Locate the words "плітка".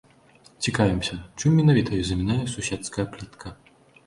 3.13-3.55